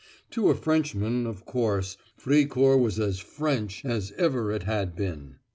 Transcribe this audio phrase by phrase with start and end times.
[0.31, 5.35] To a Frenchman, of course, Fricourt was as French as ever it had been.